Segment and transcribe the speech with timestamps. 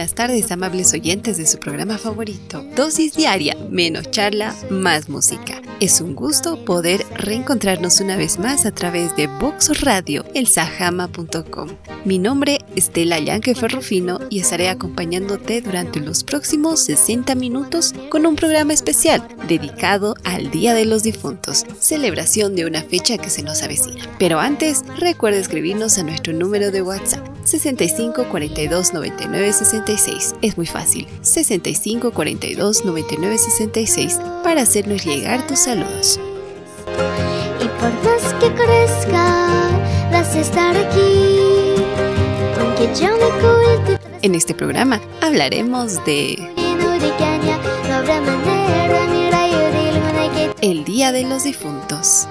[0.00, 2.64] buenas tardes, amables oyentes de su programa favorito.
[2.74, 5.60] Dosis diaria, menos charla, más música.
[5.78, 11.68] Es un gusto poder reencontrarnos una vez más a través de Vox Radio, elsahama.com.
[12.06, 18.24] Mi nombre es Stella Yanque Ferrufino y estaré acompañándote durante los próximos 60 minutos con
[18.24, 23.42] un programa especial dedicado al Día de los Difuntos, celebración de una fecha que se
[23.42, 24.02] nos avecina.
[24.18, 30.34] Pero antes, recuerda escribirnos a nuestro número de WhatsApp 65 42 99 66.
[30.40, 31.08] Es muy fácil.
[31.22, 36.20] 65 42 99 66 para hacernos llegar tus saludos.
[37.60, 39.68] Y por más que crezca,
[40.12, 41.74] vas a estar aquí.
[42.60, 46.36] Aunque yo me oculte En este programa hablaremos de
[50.62, 52.28] el Día de los Difuntos.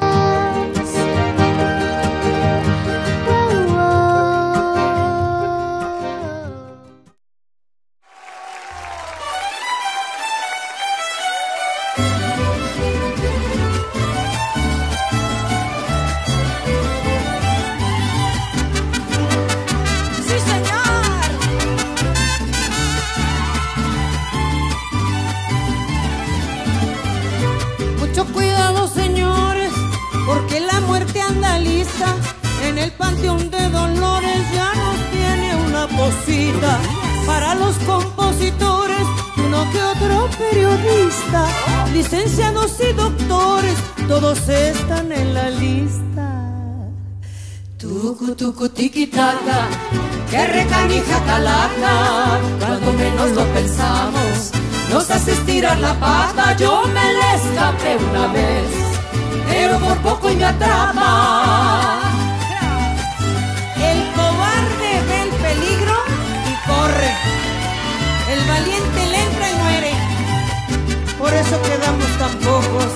[32.67, 36.79] En el panteón de Dolores ya nos tiene una posita.
[37.25, 39.05] Para los compositores,
[39.37, 41.47] uno que otro periodista,
[41.93, 43.75] licenciados y doctores,
[44.07, 45.99] todos están en la lista.
[47.78, 49.67] Tucu, tucu, tiquitaca,
[50.29, 54.51] que recanija calaca, cuando menos lo pensamos,
[54.91, 56.57] nos hace estirar la pata.
[56.57, 58.88] Yo me le escapé una vez,
[59.49, 61.99] pero por poco y me atrapa.
[63.91, 65.95] El cobarde ve el peligro
[66.51, 67.11] y corre.
[68.33, 69.93] El valiente le entra y muere.
[71.17, 72.93] Por eso quedamos tan pocos.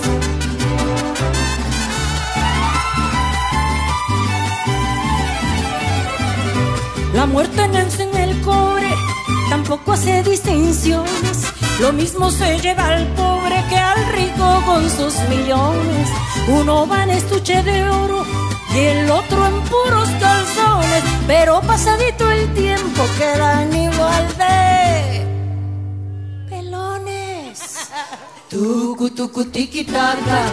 [7.14, 8.90] La muerte nace en el cobre,
[9.50, 11.53] tampoco hace distinciones.
[11.80, 16.10] Lo mismo se lleva al pobre que al rico con sus millones.
[16.48, 18.24] Uno va en estuche de oro
[18.74, 21.04] y el otro en puros calzones.
[21.28, 25.26] Pero pasadito el tiempo quedan igual de
[26.50, 27.90] pelones.
[28.50, 30.44] Tucu, tucu, tiquitaca,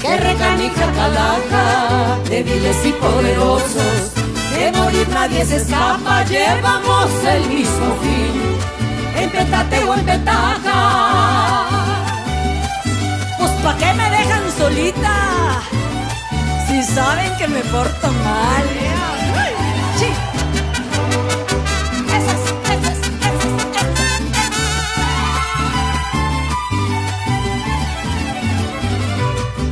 [0.00, 4.14] que recanija calaca, débiles y poderosos.
[4.54, 8.79] De morir nadie se escapa, llevamos el mismo fin,
[9.16, 11.66] en petate o en petaca.
[13.38, 15.62] Pues pa' qué me dejan solita,
[16.68, 18.66] si saben que me porto mal.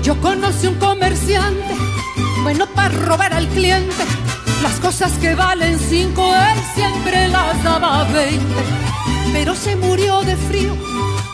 [0.03, 1.75] Yo conocí un comerciante,
[2.43, 4.05] bueno para robar al cliente.
[4.63, 8.88] Las cosas que valen cinco, él siempre las daba veinte.
[9.33, 10.75] Pero se murió de frío,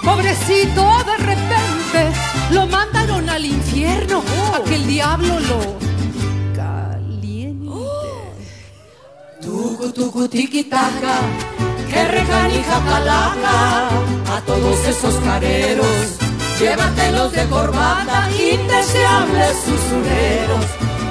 [0.02, 2.12] pobrecito de repente.
[2.50, 4.22] Lo mandaron al infierno,
[4.54, 5.78] a que el diablo lo
[6.54, 7.70] caliente.
[9.40, 11.16] Tucu, tucu, tiquitaca,
[11.88, 13.88] que recanija calaca
[14.36, 16.18] a todos esos careros.
[16.58, 20.66] Llévatelos de corbata, indeseables susureros,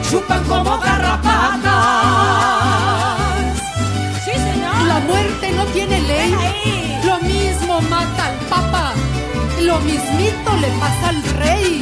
[0.09, 1.63] chupan como garrapatas.
[4.23, 4.87] Sí, señor.
[4.87, 6.72] La muerte no tiene ley.
[7.73, 8.93] Mismo mata al papa,
[9.61, 11.81] lo mismito le pasa al rey.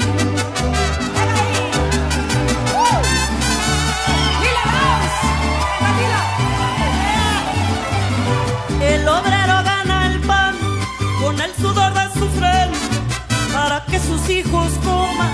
[8.81, 10.55] El obrero gana el pan
[11.21, 12.77] con el sudor de su frente
[13.53, 15.33] para que sus hijos coman,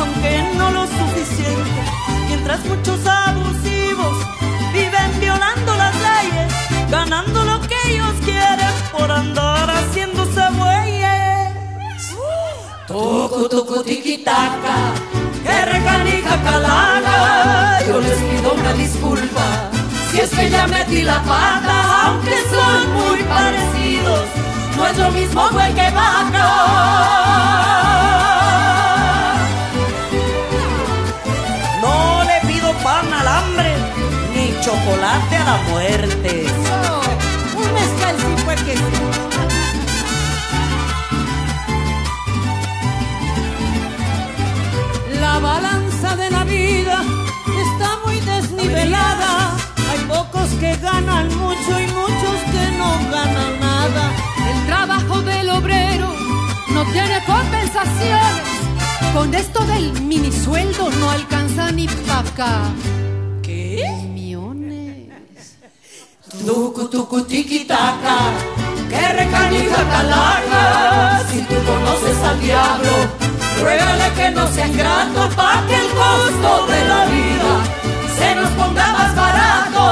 [0.00, 1.80] aunque no lo suficiente.
[2.28, 4.16] Mientras muchos abusivos
[4.72, 6.52] viven violando las leyes,
[6.90, 9.47] ganando lo que ellos quieren por andar
[13.18, 14.94] Toco, toco, tiquitaca,
[15.42, 17.84] que recanija calaca.
[17.84, 19.44] Yo les pido una disculpa
[20.08, 24.24] si es que ya metí la pata, aunque son muy parecidos.
[24.76, 26.48] No es lo mismo güey que vaca.
[31.82, 33.74] No le pido pan al hambre,
[34.32, 36.46] ni chocolate a la muerte.
[37.56, 39.37] un mezcal sí fue que sí.
[45.40, 47.00] La balanza de la vida
[47.64, 49.56] está muy desnivelada.
[49.88, 54.10] Hay pocos que ganan mucho y muchos que no ganan nada.
[54.50, 56.12] El trabajo del obrero
[56.74, 58.48] no tiene compensaciones.
[59.14, 62.62] Con esto del minisueldo no alcanza ni paca.
[63.40, 63.84] ¿Qué?
[64.12, 65.56] Millones.
[66.44, 68.16] Tucu, tucu, tiquitaca.
[68.90, 71.22] Que recanija calaca.
[71.30, 73.27] Si tú conoces al diablo
[73.60, 77.52] ruégale que no sea ingrato para que el costo de la vida
[78.18, 79.84] se nos ponga más barato.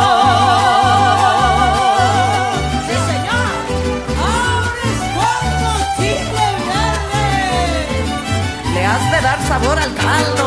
[2.86, 3.48] Sí, señor.
[4.26, 7.28] Ahora es combustible verde.
[8.74, 10.45] Le has de dar sabor al caldo.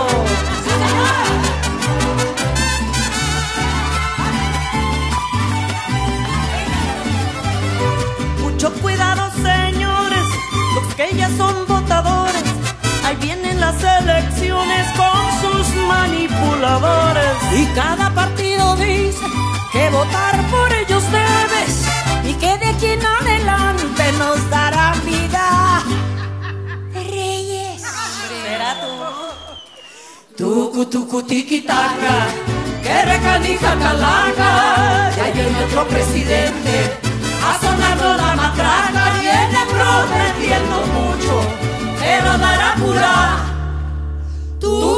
[13.72, 17.36] Las elecciones con sus manipuladores.
[17.54, 19.26] Y cada partido dice
[19.72, 21.86] que votar por ellos debes.
[22.24, 25.84] Y que de aquí en adelante nos darán vida.
[26.94, 27.84] Reyes.
[28.44, 28.94] Será tú.
[30.38, 32.16] Tucu, tucu, tiquitaca,
[32.82, 35.12] que recanija calaca.
[35.16, 36.98] Ya hay nuestro presidente,
[37.48, 39.04] a sonarlo la matraca.
[39.20, 41.42] Viene prometiendo mucho,
[42.00, 43.49] pero dará pura.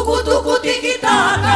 [0.01, 1.55] Tucu, tucu, tiquitaca.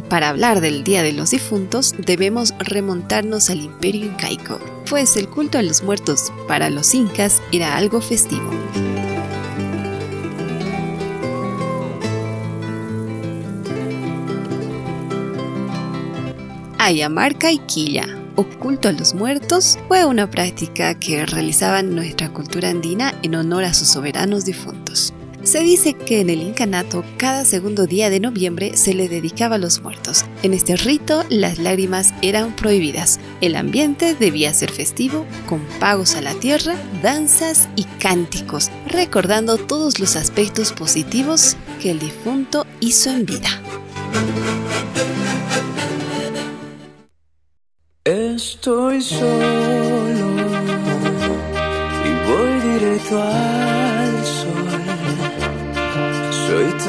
[0.00, 4.58] Y para hablar del Día de los Difuntos debemos remontarnos al imperio incaico,
[4.88, 8.50] pues el culto a los muertos para los incas era algo festivo.
[16.78, 18.06] Ayamarca y Quilla,
[18.36, 23.64] o culto a los muertos, fue una práctica que realizaba nuestra cultura andina en honor
[23.64, 25.12] a sus soberanos difuntos.
[25.42, 29.58] Se dice que en el incanato cada segundo día de noviembre se le dedicaba a
[29.58, 30.26] los muertos.
[30.42, 33.18] En este rito las lágrimas eran prohibidas.
[33.40, 39.98] El ambiente debía ser festivo, con pagos a la tierra, danzas y cánticos, recordando todos
[39.98, 43.48] los aspectos positivos que el difunto hizo en vida.
[48.04, 50.36] Estoy solo
[52.04, 53.59] y voy directo al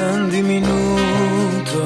[0.01, 1.81] Soy tan diminuto,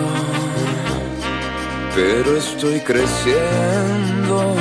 [1.96, 4.56] pero estoy creciendo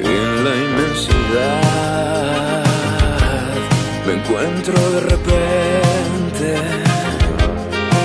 [0.00, 2.64] en la inmensidad.
[4.06, 6.46] Me encuentro de repente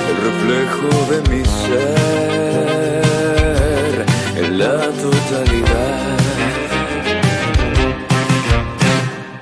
[0.09, 3.03] el reflejo de mi ser
[4.38, 6.17] en la totalidad.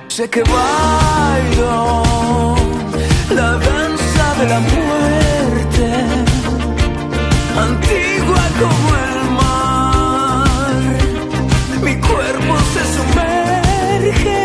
[0.08, 2.02] Sé que bailo
[3.30, 3.87] la danza
[4.38, 5.86] de la muerte,
[7.56, 10.76] antigua como el mar.
[11.82, 14.40] Mi cuerpo se sumerge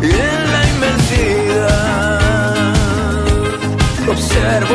[0.00, 2.20] en la inmensidad.
[4.08, 4.74] Observo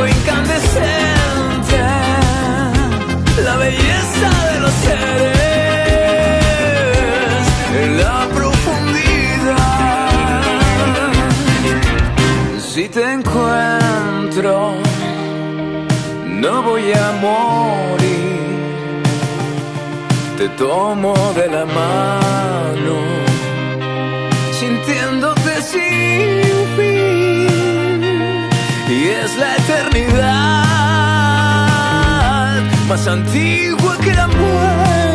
[20.60, 22.98] tomo de la mano,
[24.60, 27.48] sintiéndote sin fin.
[28.98, 30.66] Y es la eternidad
[32.90, 35.09] más antigua que la muerte.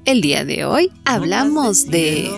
[0.06, 2.30] El día de hoy hablamos de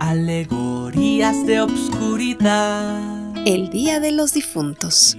[0.00, 3.34] alegorías de obscuridad.
[3.44, 5.18] el Día de los Difuntos.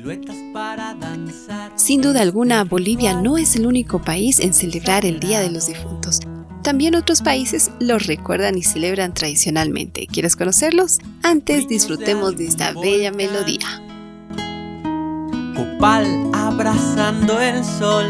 [1.75, 5.67] Sin duda alguna, Bolivia no es el único país en celebrar el Día de los
[5.67, 6.19] Difuntos.
[6.65, 10.07] También otros países los recuerdan y celebran tradicionalmente.
[10.07, 10.97] ¿Quieres conocerlos?
[11.21, 13.83] Antes disfrutemos de esta bella melodía.
[15.55, 18.07] Copal abrazando el sol.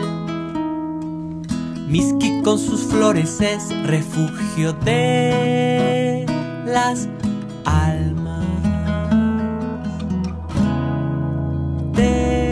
[1.90, 6.26] Miski con sus flores es refugio de
[6.66, 7.10] las
[7.66, 8.46] almas.
[11.92, 12.45] De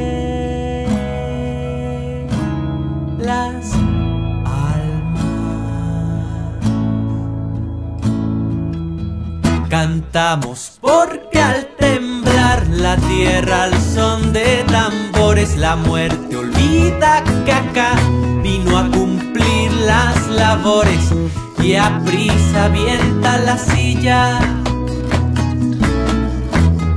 [9.73, 17.95] Cantamos porque al temblar la tierra al son de tambores la muerte olvida que acá
[18.43, 21.11] vino a cumplir las labores
[21.57, 24.39] y a prisa avienta la silla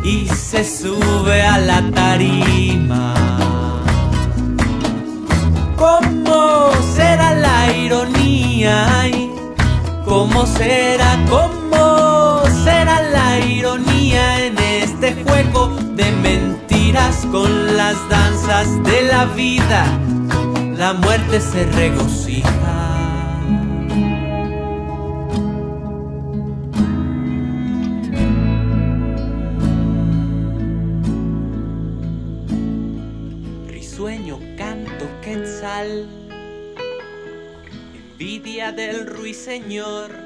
[0.04, 3.14] y se sube a la tarima.
[5.76, 9.08] ¿Cómo será la ironía?
[10.04, 11.16] ¿Cómo será?
[11.30, 11.55] ¿Cómo
[12.66, 19.82] será la ironía en este juego de mentiras con las danzas de la vida?
[20.76, 22.76] La muerte se regocija.
[33.68, 36.08] Risueño canto quetzal
[38.18, 40.25] envidia del ruiseñor.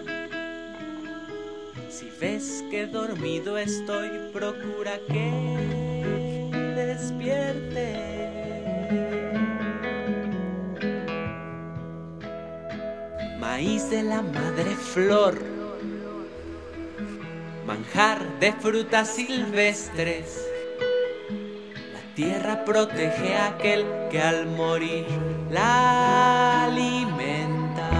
[2.00, 7.88] Si ves que dormido estoy, procura que despierte.
[13.38, 15.38] Maíz de la madre flor,
[17.66, 20.42] manjar de frutas silvestres.
[21.92, 25.04] La tierra protege a aquel que al morir
[25.50, 27.90] la alimenta.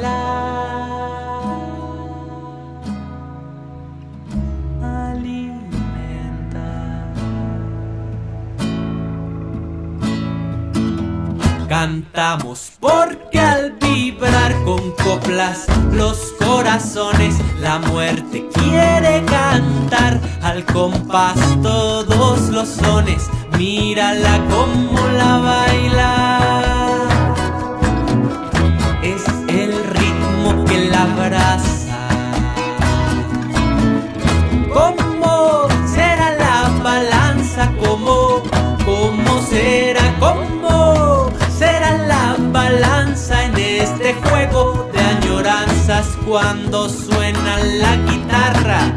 [0.00, 0.41] La
[11.72, 22.50] Cantamos porque al vibrar con coplas los corazones la muerte quiere cantar al compás todos
[22.50, 23.26] los sones.
[23.56, 26.38] Mírala como la baila.
[29.02, 31.71] Es el ritmo que la abraza.
[43.82, 48.92] Este juego de añoranzas cuando suena la guitarra?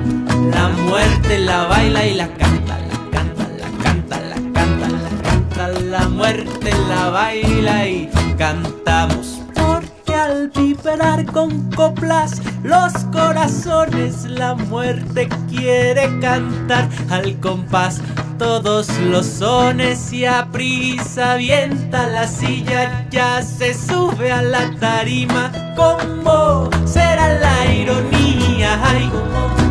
[0.52, 5.68] La muerte la baila y la canta, la canta, la canta, la canta, la canta,
[5.68, 9.42] la muerte la baila y cantamos.
[9.56, 16.88] Porque al vibrar con coplas los corazones la muerte quiere cantar.
[17.10, 18.02] Al compás
[18.38, 25.52] todos los sones y a prisa avienta la silla ya se sube a la tarima.
[25.76, 29.12] Cómo será la ironía ay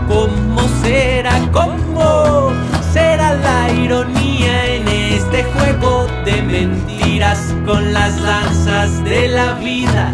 [0.09, 2.53] cómo será cómo
[2.93, 10.13] será la ironía en este juego de mentiras con las danzas de la vida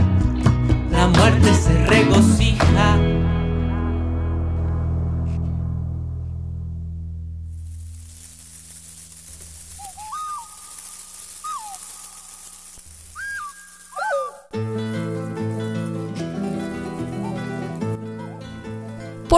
[1.01, 3.20] la muerte se regocija.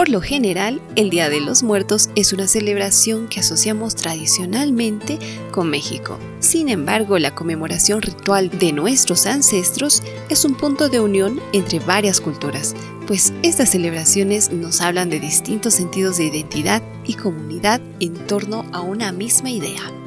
[0.03, 5.17] Por lo general, el Día de los Muertos es una celebración que asociamos tradicionalmente
[5.49, 6.19] con México.
[6.41, 12.19] Sin embargo, la conmemoración ritual de nuestros ancestros es un punto de unión entre varias
[12.19, 12.75] culturas,
[13.07, 18.81] pues estas celebraciones nos hablan de distintos sentidos de identidad y comunidad en torno a
[18.81, 20.02] una misma idea.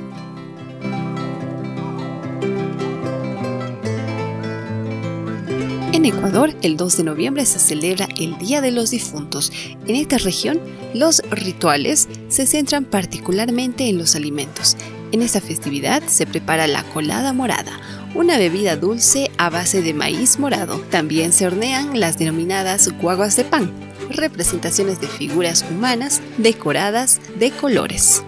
[6.06, 9.52] Ecuador, el 2 de noviembre se celebra el Día de los Difuntos.
[9.88, 10.60] En esta región,
[10.94, 14.76] los rituales se centran particularmente en los alimentos.
[15.10, 17.80] En esta festividad se prepara la colada morada,
[18.14, 20.78] una bebida dulce a base de maíz morado.
[20.90, 23.72] También se hornean las denominadas guaguas de pan,
[24.08, 28.22] representaciones de figuras humanas decoradas de colores.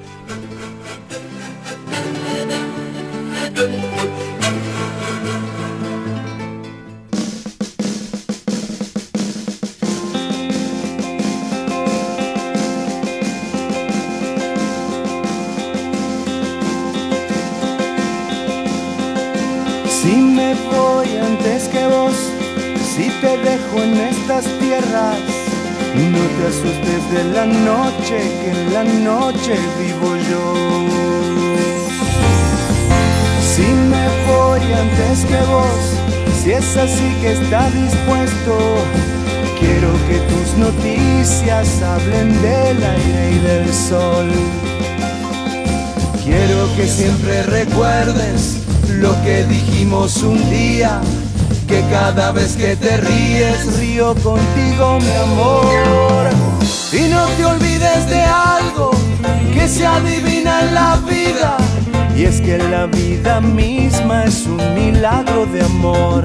[23.83, 25.19] En estas tierras.
[25.95, 30.55] No te asustes de la noche, que en la noche vivo yo.
[33.43, 35.83] Si me voy antes que vos,
[36.41, 38.57] si es así que está dispuesto,
[39.59, 44.31] quiero que tus noticias hablen del aire y del sol.
[46.25, 48.59] Quiero que siempre recuerdes
[48.91, 51.01] lo que dijimos un día
[51.69, 56.31] que cada vez que te ríes río contigo mi amor.
[56.93, 58.91] Y no te olvides de algo
[59.53, 61.57] que se adivina en la vida.
[62.17, 66.25] Y es que la vida misma es un milagro de amor.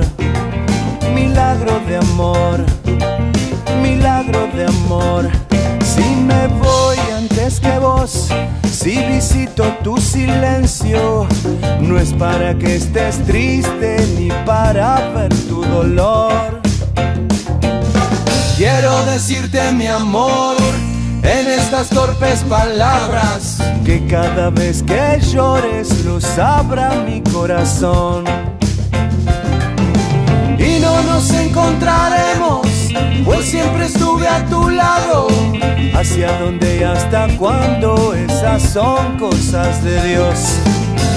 [1.14, 2.66] Milagro de amor.
[3.82, 5.30] Milagro de amor.
[5.94, 6.93] Si me voy
[7.44, 8.30] que vos
[8.72, 11.28] si visito tu silencio,
[11.82, 16.62] no es para que estés triste ni para ver tu dolor.
[18.56, 20.56] Quiero decirte mi amor
[21.22, 28.24] en estas torpes palabras, que cada vez que llores lo sabrá mi corazón.
[30.58, 32.23] Y no nos encontraremos
[33.26, 35.28] pues siempre estuve a tu lado.
[35.96, 40.38] Hacia dónde y hasta cuándo, esas son cosas de Dios.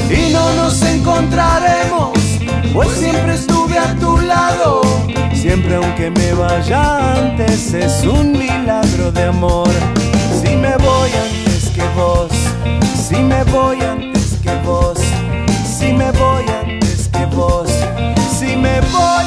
[0.09, 2.13] Y no nos encontraremos,
[2.73, 4.83] pues siempre estuve a tu lado.
[5.35, 9.71] Siempre aunque me vaya antes, es un milagro de amor.
[10.43, 12.31] Si me voy antes que vos,
[13.09, 14.99] si me voy antes que vos,
[15.79, 17.71] si me voy antes que vos,
[18.39, 19.27] si me voy,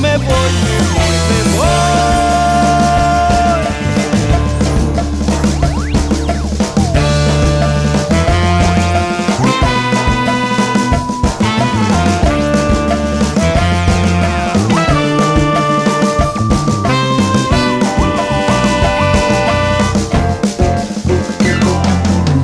[0.00, 1.47] me voy, me voy, me voy.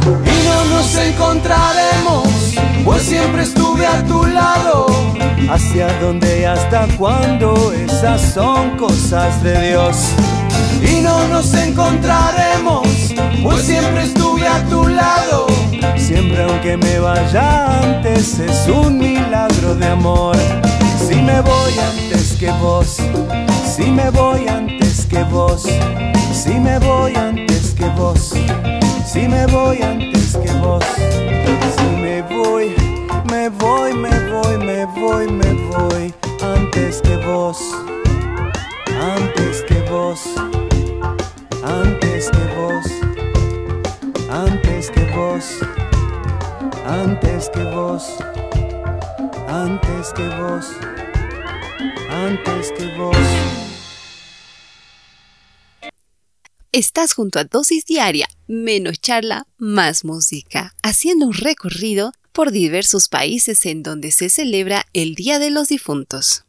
[0.06, 4.83] Y no nos encontraremos, pues siempre estuve a tu lado
[5.50, 9.96] hacia dónde y hasta cuándo, esas son cosas de Dios.
[10.83, 12.87] Y no nos encontraremos,
[13.42, 15.46] pues siempre estuve a tu lado.
[15.96, 20.37] Siempre aunque me vaya antes, es un milagro de amor.
[21.09, 22.98] Si me voy antes que vos,
[23.74, 25.66] si me voy antes que vos,
[26.33, 28.35] si me voy antes que vos,
[29.07, 30.85] si me voy antes que vos,
[31.76, 32.63] si me voy
[34.86, 37.58] me voy, me voy antes que vos,
[39.00, 40.20] antes que vos,
[41.62, 42.84] antes que vos,
[44.30, 45.44] antes que vos,
[46.86, 48.02] antes que vos,
[49.48, 50.66] antes que vos,
[52.10, 53.16] antes que vos.
[56.72, 63.64] Estás junto a Dosis Diaria, menos charla, más música, haciendo un recorrido por diversos países
[63.64, 66.44] en donde se celebra el Día de los Difuntos.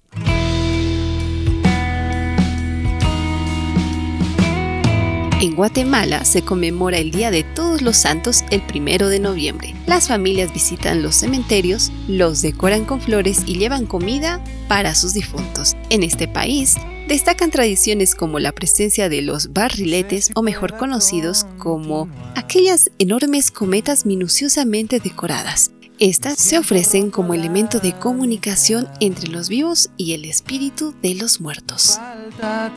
[5.41, 9.75] En Guatemala se conmemora el Día de Todos los Santos el primero de noviembre.
[9.85, 15.75] Las familias visitan los cementerios, los decoran con flores y llevan comida para sus difuntos.
[15.91, 22.09] En este país destacan tradiciones como la presencia de los barriletes o mejor conocidos como
[22.35, 25.74] aquellas enormes cometas minuciosamente decoradas.
[25.99, 31.39] Estas se ofrecen como elemento de comunicación entre los vivos y el espíritu de los
[31.39, 31.97] muertos.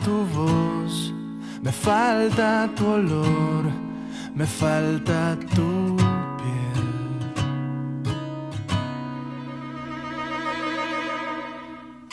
[0.05, 1.13] tu voz,
[1.61, 3.65] Me falta tu olor,
[4.33, 6.85] me falta tu piel.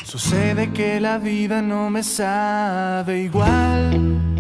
[0.05, 4.36] Sucede que la vida no me sabe igual.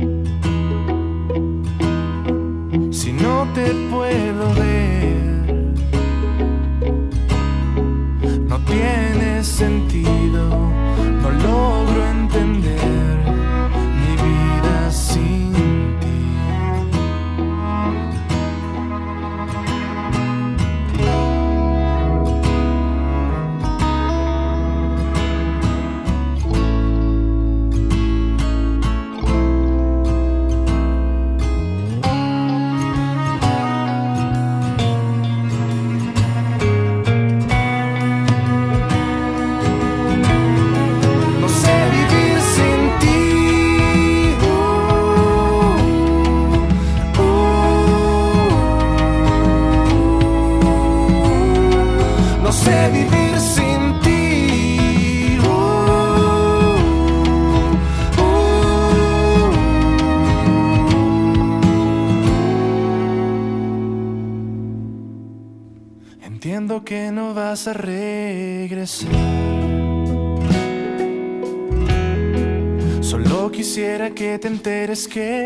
[74.66, 75.45] Enteres que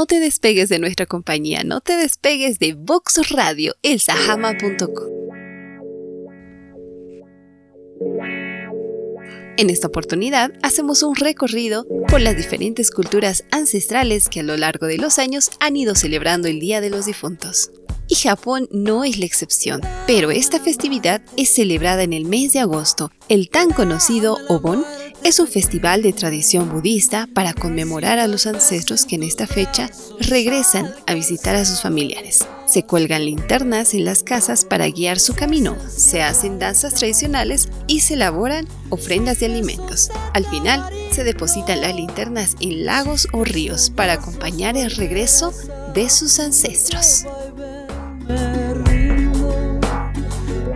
[0.00, 5.10] No te despegues de nuestra compañía, no te despegues de Vox Radio, elsahama.com.
[9.58, 14.86] En esta oportunidad hacemos un recorrido por las diferentes culturas ancestrales que a lo largo
[14.86, 17.70] de los años han ido celebrando el Día de los Difuntos.
[18.10, 22.58] Y Japón no es la excepción, pero esta festividad es celebrada en el mes de
[22.58, 23.12] agosto.
[23.28, 24.84] El tan conocido Obon
[25.22, 29.90] es un festival de tradición budista para conmemorar a los ancestros que en esta fecha
[30.18, 32.44] regresan a visitar a sus familiares.
[32.66, 38.00] Se cuelgan linternas en las casas para guiar su camino, se hacen danzas tradicionales y
[38.00, 40.10] se elaboran ofrendas de alimentos.
[40.34, 45.52] Al final, se depositan las linternas en lagos o ríos para acompañar el regreso
[45.94, 47.24] de sus ancestros.
[48.30, 49.80] Me rindo.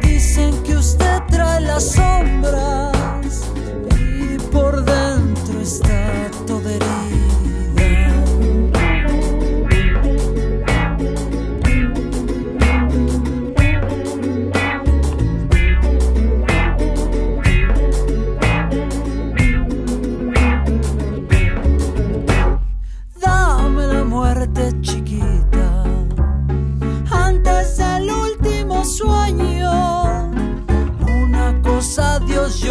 [0.03, 3.43] Dicen que usted trae las sombras
[3.99, 7.13] y por dentro está toda herida.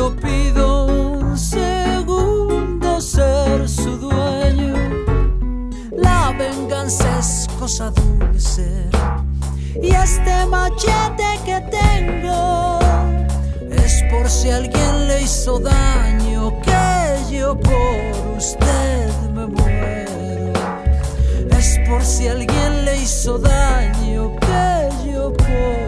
[0.04, 4.74] Yo pido, un segundo ser su dueño.
[5.96, 8.68] La venganza es cosa dulce
[9.82, 12.80] y este machete que tengo
[13.72, 20.54] es por si alguien le hizo daño que yo por usted me muero.
[21.58, 25.83] Es por si alguien le hizo daño que yo por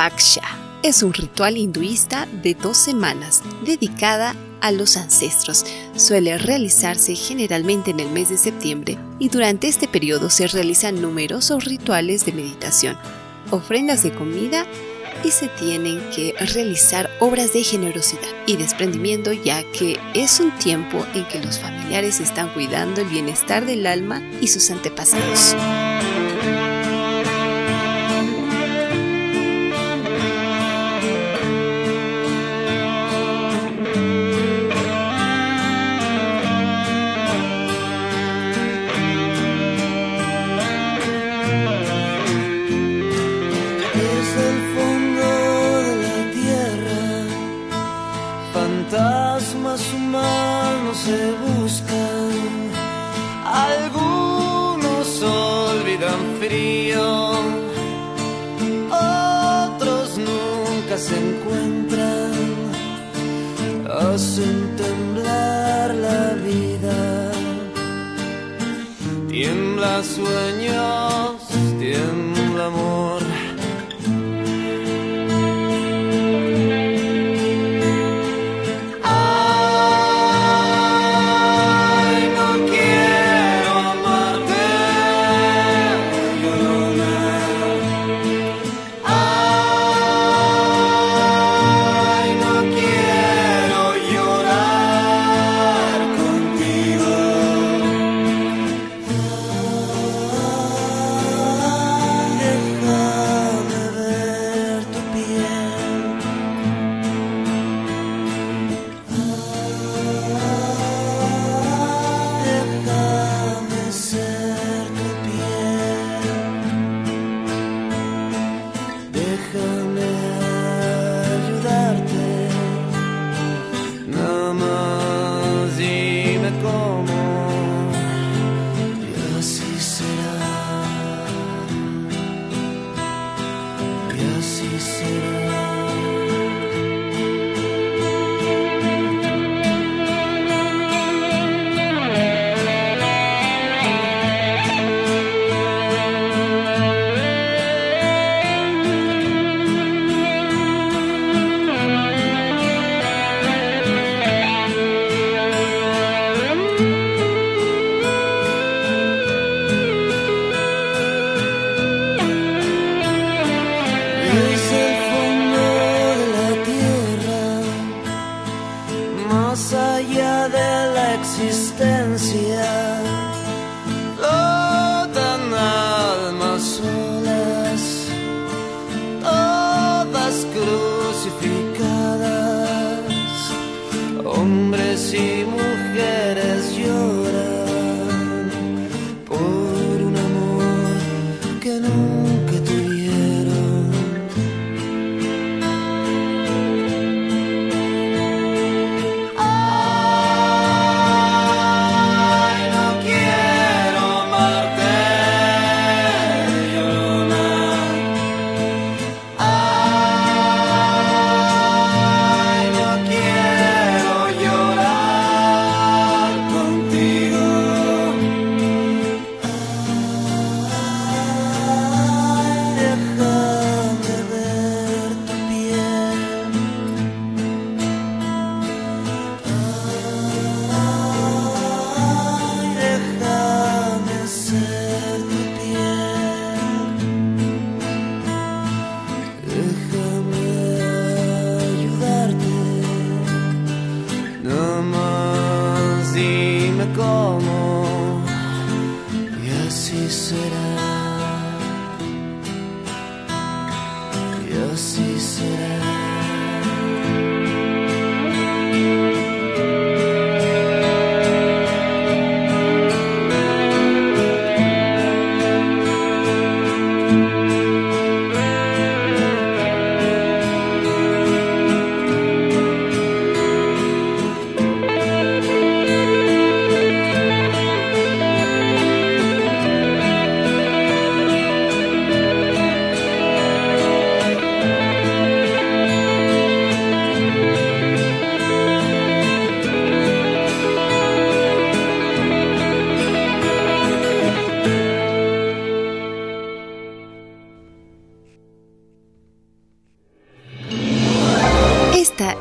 [0.00, 0.40] Paksha
[0.82, 5.66] es un ritual hinduista de dos semanas dedicada a los ancestros.
[5.94, 11.66] Suele realizarse generalmente en el mes de septiembre y durante este periodo se realizan numerosos
[11.66, 12.96] rituales de meditación,
[13.50, 14.64] ofrendas de comida
[15.22, 21.04] y se tienen que realizar obras de generosidad y desprendimiento ya que es un tiempo
[21.12, 25.54] en que los familiares están cuidando el bienestar del alma y sus antepasados.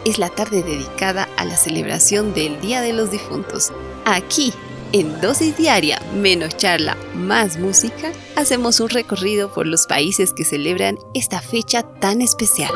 [0.10, 3.72] Es la tarde dedicada a la celebración del Día de los Difuntos.
[4.06, 4.54] Aquí,
[4.92, 10.98] en dosis diaria, menos charla, más música, hacemos un recorrido por los países que celebran
[11.14, 12.72] esta fecha tan especial.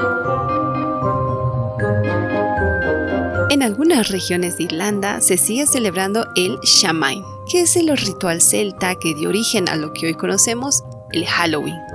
[3.50, 8.96] En algunas regiones de Irlanda se sigue celebrando el Shamain, que es el ritual celta
[8.96, 11.93] que dio origen a lo que hoy conocemos el Halloween.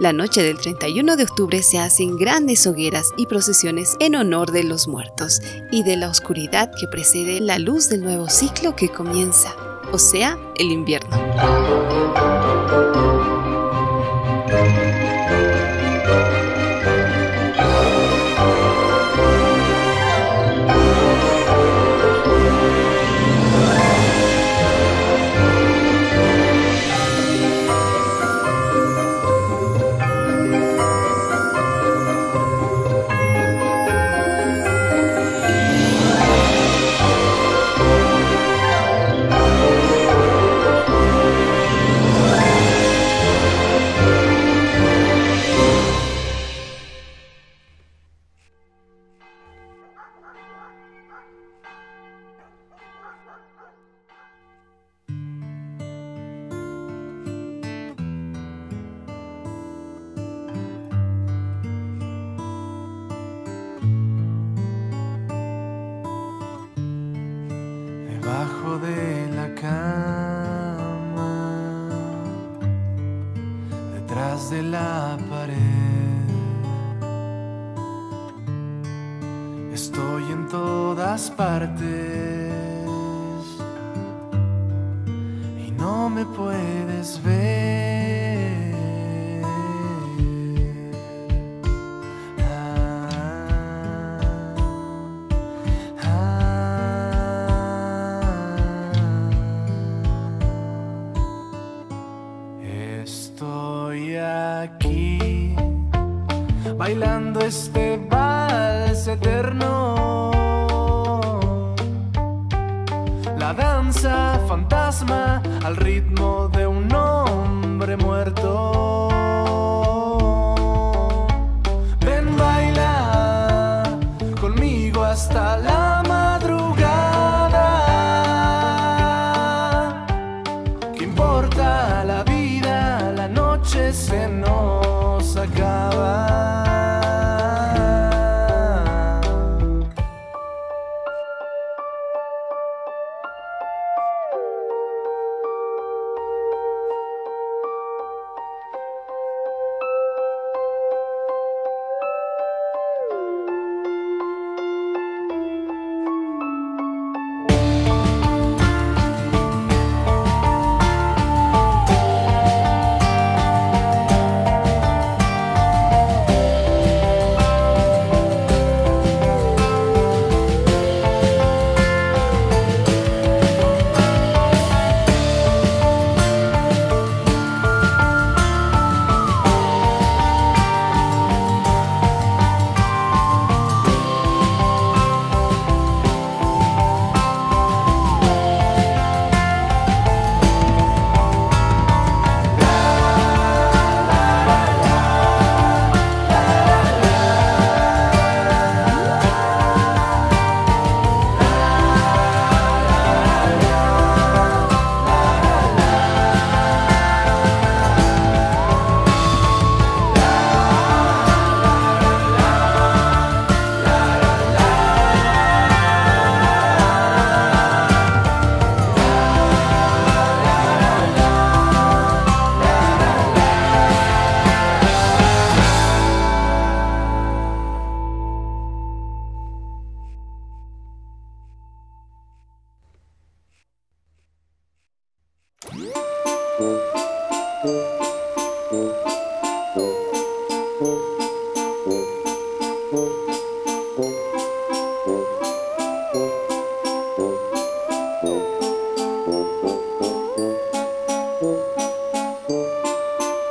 [0.00, 4.64] La noche del 31 de octubre se hacen grandes hogueras y procesiones en honor de
[4.64, 9.54] los muertos y de la oscuridad que precede la luz del nuevo ciclo que comienza,
[9.92, 11.79] o sea, el invierno.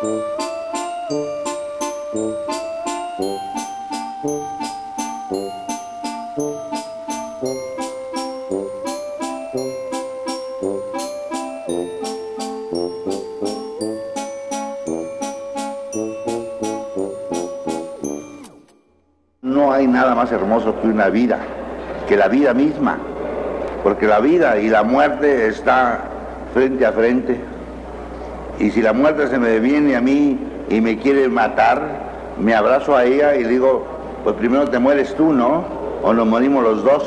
[0.02, 0.08] No
[19.74, 21.40] hay nada más hermoso que una vida,
[22.08, 22.98] que la vida misma,
[23.84, 25.98] porque la vida y la muerte están
[26.54, 27.49] frente a frente.
[28.60, 30.38] Y si la muerte se me viene a mí
[30.70, 33.88] y me quiere matar, me abrazo a ella y digo,
[34.24, 35.66] pues primero te mueres tú, ¿no?
[36.04, 37.04] O nos morimos los dos.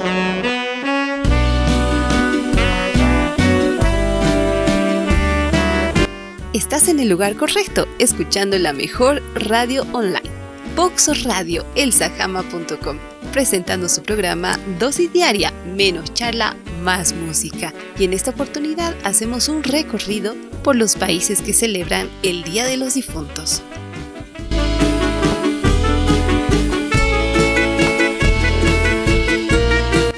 [6.54, 10.30] Estás en el lugar correcto, escuchando la mejor radio online.
[10.74, 11.66] Voxo Radio,
[13.32, 17.72] presentando su programa Dosis Diaria, menos charla, más música.
[17.98, 22.76] Y en esta oportunidad hacemos un recorrido por los países que celebran el Día de
[22.76, 23.62] los Difuntos.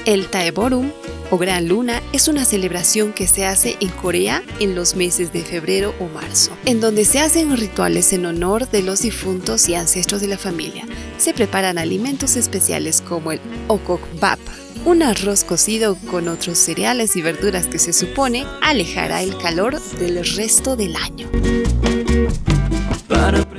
[0.05, 0.91] El Taeborum
[1.31, 5.41] o Gran Luna es una celebración que se hace en Corea en los meses de
[5.41, 10.21] febrero o marzo, en donde se hacen rituales en honor de los difuntos y ancestros
[10.21, 10.85] de la familia.
[11.17, 14.39] Se preparan alimentos especiales como el okokbap,
[14.85, 20.23] un arroz cocido con otros cereales y verduras que se supone alejará el calor del
[20.35, 21.27] resto del año.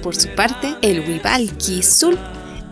[0.02, 1.50] Por su parte, el Wibal
[1.82, 2.16] Sul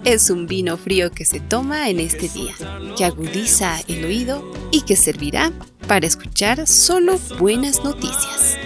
[0.04, 2.54] es un vino frío que se toma en este día,
[2.96, 5.50] que agudiza el oído y que servirá
[5.88, 8.56] para escuchar solo buenas noticias.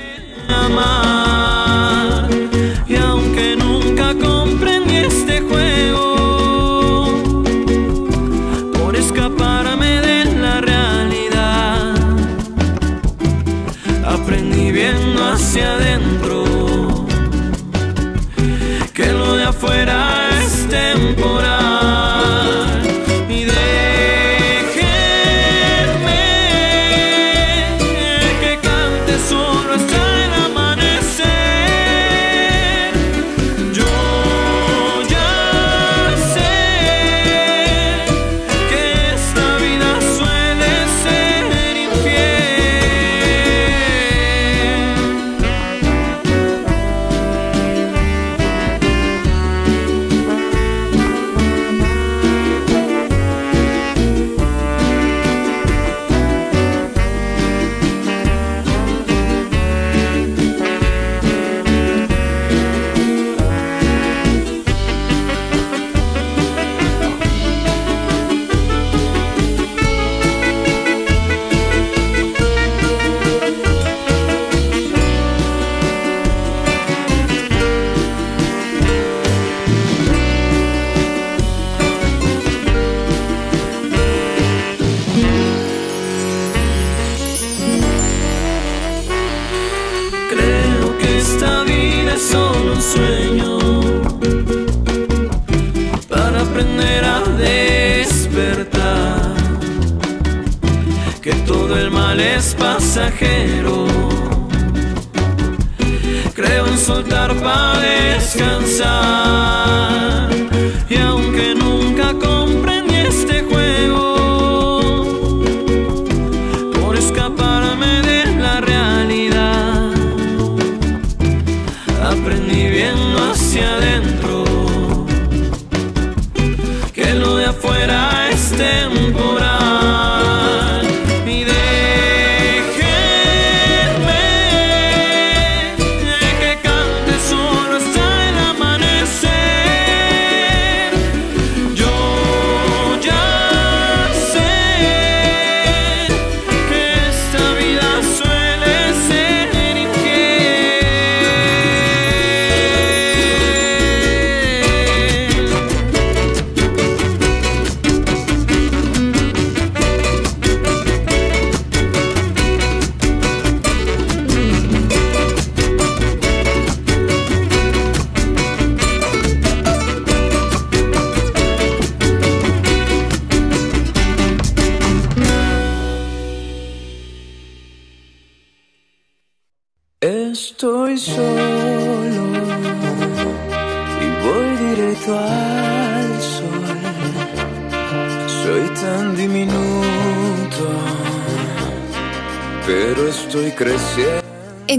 [15.59, 16.18] chilling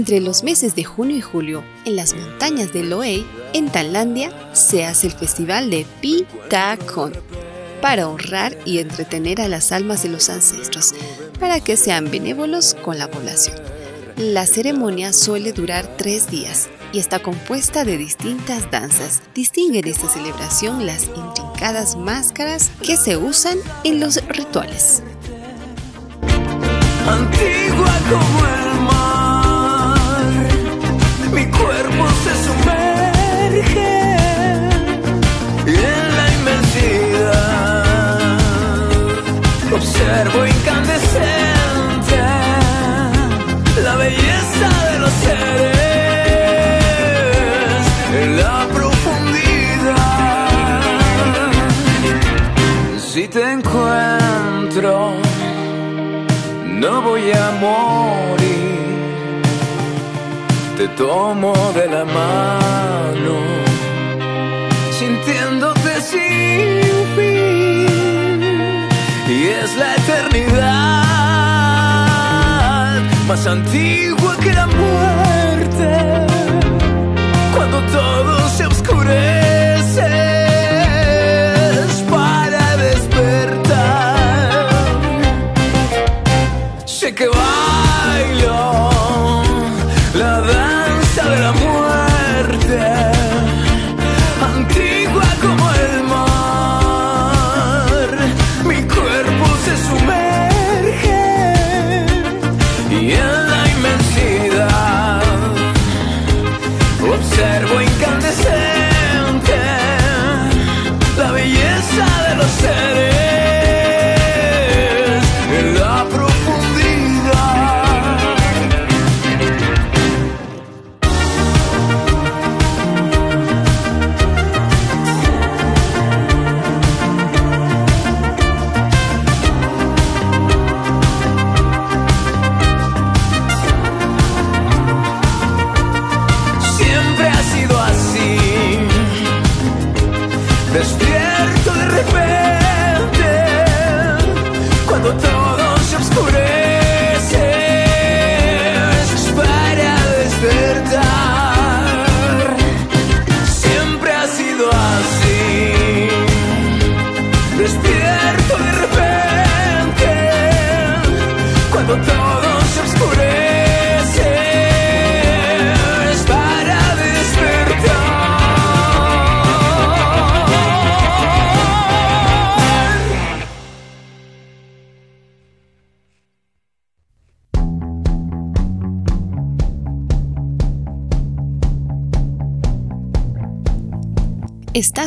[0.00, 4.86] Entre los meses de junio y julio, en las montañas de Loei, en Tailandia, se
[4.86, 7.12] hace el festival de Pitakon
[7.82, 10.94] para honrar y entretener a las almas de los ancestros,
[11.38, 13.56] para que sean benévolos con la población.
[14.16, 19.20] La ceremonia suele durar tres días y está compuesta de distintas danzas.
[19.34, 25.02] Distinguen esta celebración las intrincadas máscaras que se usan en los rituales.
[39.80, 42.18] Observo incandescente
[43.82, 45.80] la belleza de los seres.
[53.12, 55.14] Si te encuentro,
[56.66, 59.42] no voy a morir.
[60.76, 63.36] Te tomo de la mano,
[64.98, 67.39] sintiéndote sin fin.
[69.40, 70.60] Y es la eternidad
[73.26, 76.26] más antigua que la muerte.
[77.54, 79.39] Cuando todo se oscurece.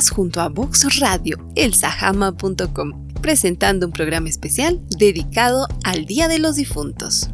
[0.02, 7.30] Junto a Vox Radio, elsahama.com, presentando un programa especial dedicado al Día de los Difuntos.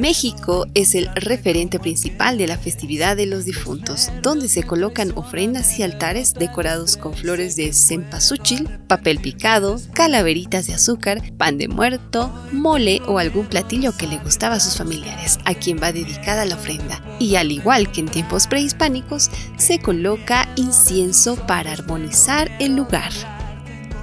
[0.00, 5.78] México es el referente principal de la festividad de los difuntos, donde se colocan ofrendas
[5.78, 12.32] y altares decorados con flores de cempasúchil, papel picado, calaveritas de azúcar, pan de muerto,
[12.52, 16.56] mole o algún platillo que le gustaba a sus familiares, a quien va dedicada la
[16.56, 17.02] ofrenda.
[17.18, 23.12] Y al igual que en tiempos prehispánicos, se coloca incienso para armonizar el lugar.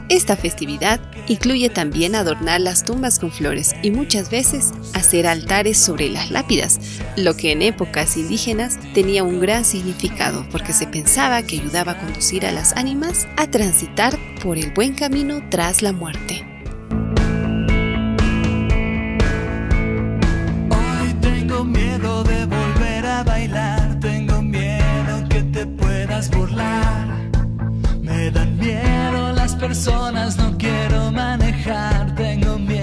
[0.10, 6.10] Esta festividad incluye también adornar las tumbas con flores y muchas veces hacer altares sobre
[6.10, 6.80] las lápidas,
[7.16, 12.00] lo que en épocas indígenas tenía un gran significado porque se pensaba que ayudaba a
[12.00, 16.44] conducir a las ánimas a transitar por el buen camino tras la muerte.
[24.02, 27.08] Tengo miedo que te puedas burlar.
[28.02, 28.99] Me dan miedo
[29.50, 32.79] las personas, no quiero manejar, tengo miedo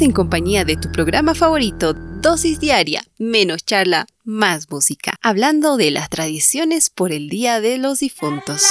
[0.00, 6.08] En compañía de tu programa favorito, Dosis Diaria, menos charla, más música, hablando de las
[6.08, 8.62] tradiciones por el Día de los Difuntos.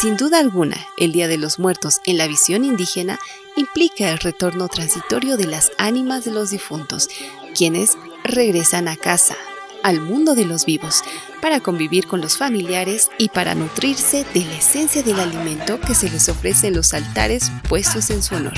[0.00, 3.18] Sin duda alguna, el Día de los Muertos en la visión indígena
[3.56, 7.08] implica el retorno transitorio de las ánimas de los difuntos,
[7.54, 9.36] quienes regresan a casa,
[9.82, 11.02] al mundo de los vivos,
[11.40, 16.10] para convivir con los familiares y para nutrirse de la esencia del alimento que se
[16.10, 18.54] les ofrece en los altares puestos en su honor.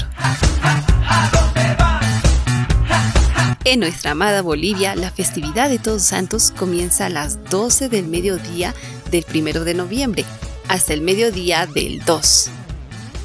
[3.65, 8.75] En nuestra amada Bolivia, la festividad de Todos Santos comienza a las 12 del mediodía
[9.11, 10.25] del 1 de noviembre
[10.69, 12.51] hasta el mediodía del 2.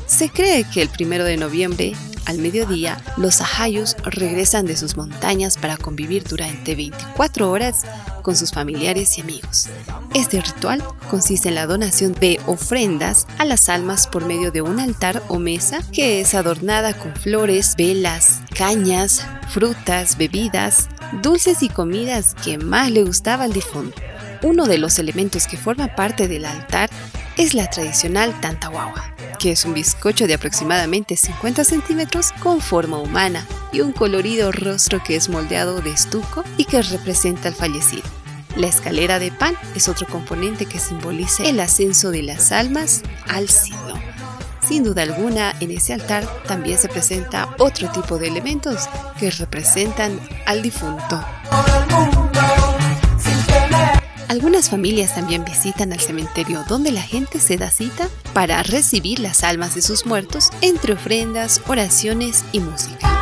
[0.06, 1.94] Se cree que el 1 de noviembre
[2.26, 7.84] al mediodía, los ajayos regresan de sus montañas para convivir durante 24 horas
[8.22, 9.70] con sus familiares y amigos.
[10.14, 14.80] Este ritual consiste en la donación de ofrendas a las almas por medio de un
[14.80, 20.90] altar o mesa que es adornada con flores, velas, cañas, frutas, bebidas,
[21.22, 24.02] dulces y comidas que más le gustaba al difunto.
[24.42, 26.90] Uno de los elementos que forma parte del altar
[27.44, 29.14] es la tradicional tantahuahua
[29.44, 35.04] que es un bizcocho de aproximadamente 50 centímetros con forma humana y un colorido rostro
[35.04, 38.04] que es moldeado de estuco y que representa al fallecido.
[38.56, 43.50] La escalera de pan es otro componente que simboliza el ascenso de las almas al
[43.50, 44.00] cielo.
[44.66, 48.88] Sin duda alguna, en ese altar también se presenta otro tipo de elementos
[49.20, 51.22] que representan al difunto.
[54.34, 59.44] Algunas familias también visitan al cementerio donde la gente se da cita para recibir las
[59.44, 63.13] almas de sus muertos entre ofrendas, oraciones y música.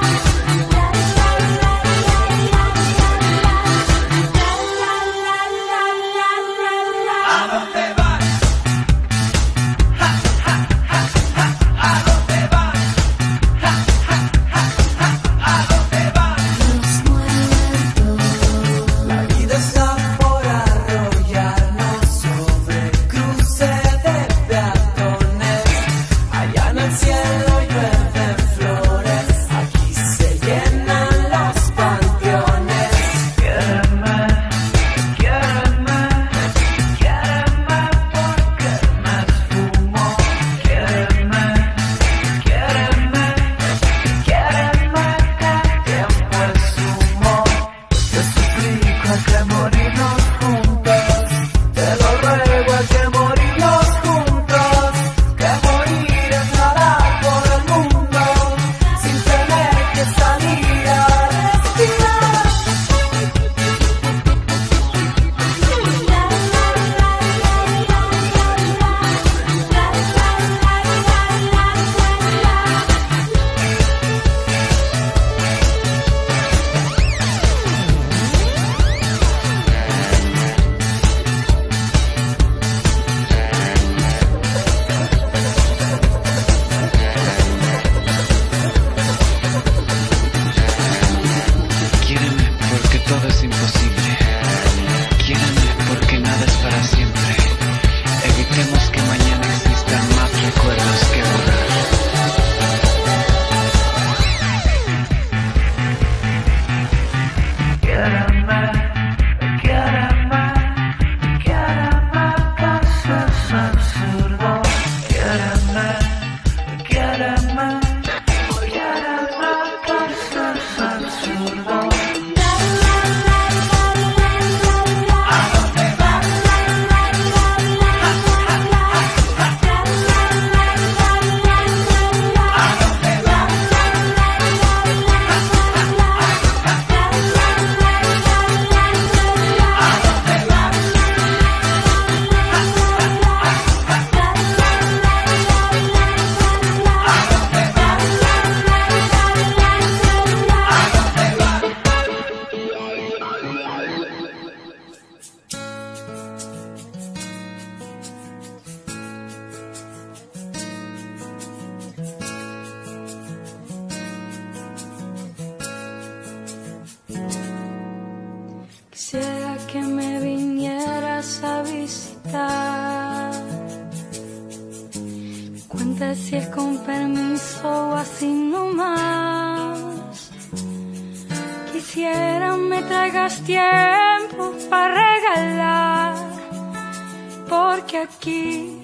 [187.92, 188.78] que aquí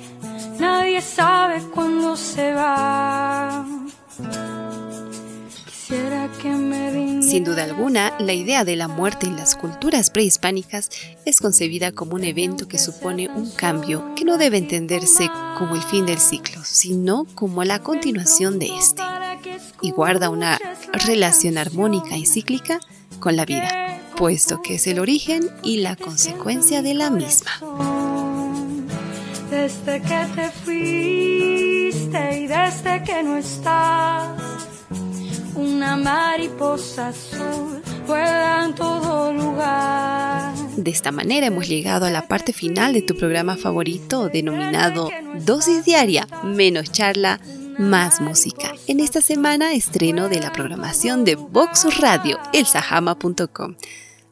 [0.60, 3.66] nadie sabe cuándo se va.
[5.66, 10.90] Quisiera que me Sin duda alguna, la idea de la muerte en las culturas prehispánicas
[11.24, 15.84] es concebida como un evento que supone un cambio que no debe entenderse como el
[15.84, 19.04] fin del ciclo, sino como la continuación de este,
[19.82, 20.60] y guarda una
[20.92, 22.82] relación armónica y cíclica
[23.22, 27.97] con la vida, puesto que es el origen y la consecuencia de la misma.
[29.50, 34.68] Desde que te fuiste y desde que no estás
[35.56, 40.54] una mariposa azul vuela en todo lugar.
[40.76, 45.10] De esta manera hemos llegado a la parte final de tu programa favorito denominado
[45.46, 47.40] Dosis Diaria, menos charla,
[47.78, 48.74] más música.
[48.88, 53.76] En esta semana estreno de la programación de Vox Radio, elsahama.com.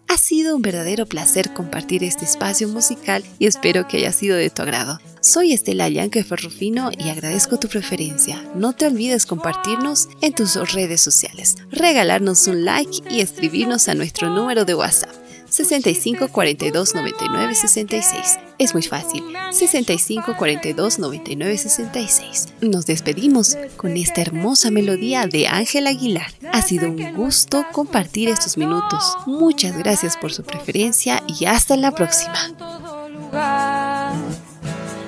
[0.08, 4.52] Ha sido un verdadero placer compartir este espacio musical y espero que haya sido de
[4.52, 5.00] tu agrado.
[5.20, 8.42] Soy Estela Yanque Ferrufino y agradezco tu preferencia.
[8.54, 14.30] No te olvides compartirnos en tus redes sociales, regalarnos un like y escribirnos a nuestro
[14.30, 15.25] número de WhatsApp
[15.56, 18.40] 65 42 99 66.
[18.58, 19.24] Es muy fácil.
[19.52, 22.48] 65 42 99 66.
[22.62, 26.28] Nos despedimos con esta hermosa melodía de Ángel Aguilar.
[26.52, 29.18] Ha sido un gusto compartir estos minutos.
[29.28, 32.36] Muchas gracias por su preferencia y hasta la próxima.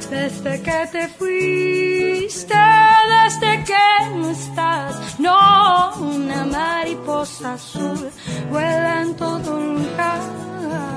[0.09, 2.55] Desde que te fuiste,
[3.15, 8.09] desde que no estás, no, una mariposa azul
[8.49, 10.96] vuela en todo lugar.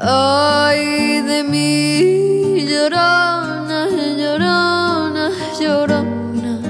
[0.00, 5.30] Ay de mí, llorona, llorona,
[5.60, 6.60] llorona,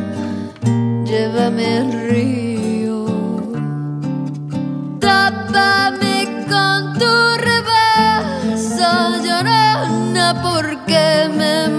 [1.04, 3.04] llévame al río,
[4.98, 7.12] tápame con tu
[7.48, 11.77] rebaza, llorona, porque me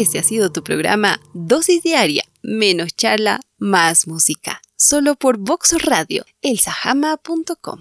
[0.00, 4.62] Este ha sido tu programa Dosis Diaria, menos charla, más música.
[4.74, 7.80] Solo por Vox Radio, elsahama.com.